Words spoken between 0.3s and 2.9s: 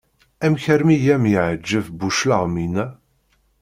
Amek armi i am-yeɛǧeb bu claɣem-ina?